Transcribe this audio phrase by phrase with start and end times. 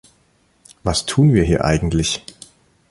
[0.81, 2.23] Was tun wir hier eigentlich?